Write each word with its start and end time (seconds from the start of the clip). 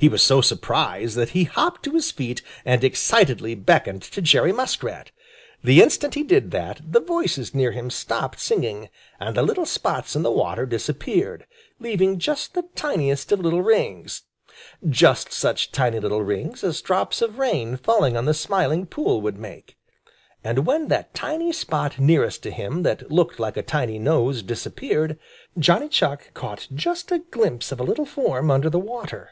He 0.00 0.08
was 0.08 0.24
so 0.24 0.40
surprised 0.40 1.14
that 1.14 1.28
he 1.28 1.44
hopped 1.44 1.84
to 1.84 1.92
his 1.92 2.10
feet 2.10 2.42
and 2.64 2.82
excitedly 2.82 3.54
beckoned 3.54 4.02
to 4.02 4.20
Jerry 4.20 4.52
Muskrat. 4.52 5.12
The 5.62 5.80
instant 5.80 6.14
he 6.14 6.24
did 6.24 6.50
that, 6.50 6.80
the 6.84 6.98
voices 6.98 7.54
near 7.54 7.70
him 7.70 7.90
stopped 7.90 8.40
singing, 8.40 8.88
and 9.20 9.36
the 9.36 9.44
little 9.44 9.64
spots 9.64 10.16
on 10.16 10.24
the 10.24 10.32
water 10.32 10.66
disappeared, 10.66 11.46
leaving 11.78 12.18
just 12.18 12.54
the 12.54 12.64
tiniest 12.74 13.30
of 13.30 13.38
little 13.38 13.62
rings, 13.62 14.22
just 14.84 15.32
such 15.32 15.70
tiny 15.70 16.00
little 16.00 16.22
rings 16.24 16.64
as 16.64 16.82
drops 16.82 17.22
of 17.22 17.38
rain 17.38 17.76
falling 17.76 18.16
on 18.16 18.24
the 18.24 18.34
Smiling 18.34 18.86
Pool 18.86 19.20
would 19.20 19.38
make. 19.38 19.76
And 20.42 20.66
when 20.66 20.88
that 20.88 21.14
tiny 21.14 21.52
spot 21.52 22.00
nearest 22.00 22.42
to 22.42 22.50
him 22.50 22.82
that 22.82 23.12
looked 23.12 23.38
like 23.38 23.56
a 23.56 23.62
tiny 23.62 24.00
nose 24.00 24.42
disappeared, 24.42 25.20
Johnny 25.56 25.88
Chuck 25.88 26.34
caught 26.34 26.66
just 26.74 27.12
a 27.12 27.20
glimpse 27.20 27.70
of 27.70 27.78
a 27.78 27.84
little 27.84 28.04
form 28.06 28.50
under 28.50 28.68
the 28.68 28.80
water. 28.80 29.30